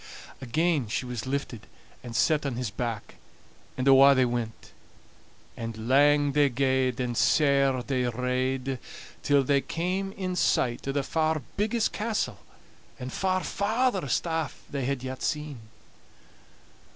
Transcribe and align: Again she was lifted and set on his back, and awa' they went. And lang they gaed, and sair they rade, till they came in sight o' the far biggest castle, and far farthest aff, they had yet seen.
Again 0.41 0.87
she 0.87 1.05
was 1.05 1.27
lifted 1.27 1.67
and 2.03 2.15
set 2.15 2.43
on 2.43 2.55
his 2.55 2.71
back, 2.71 3.17
and 3.77 3.87
awa' 3.87 4.15
they 4.15 4.25
went. 4.25 4.71
And 5.55 5.87
lang 5.87 6.31
they 6.31 6.49
gaed, 6.49 6.99
and 6.99 7.15
sair 7.15 7.83
they 7.83 8.05
rade, 8.05 8.79
till 9.21 9.43
they 9.43 9.61
came 9.61 10.11
in 10.13 10.35
sight 10.35 10.87
o' 10.87 10.91
the 10.91 11.03
far 11.03 11.43
biggest 11.55 11.93
castle, 11.93 12.39
and 12.99 13.13
far 13.13 13.43
farthest 13.43 14.25
aff, 14.25 14.63
they 14.71 14.85
had 14.85 15.03
yet 15.03 15.21
seen. 15.21 15.59